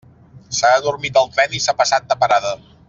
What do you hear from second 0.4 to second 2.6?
S'ha adormit al tren i s'ha passat de parada.